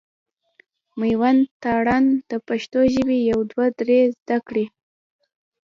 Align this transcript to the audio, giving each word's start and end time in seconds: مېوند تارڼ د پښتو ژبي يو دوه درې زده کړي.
مېوند 0.99 1.41
تارڼ 1.63 2.03
د 2.31 2.31
پښتو 2.47 2.79
ژبي 2.93 3.19
يو 3.31 3.39
دوه 3.51 3.65
درې 3.79 3.99
زده 4.17 4.37
کړي. 4.47 4.65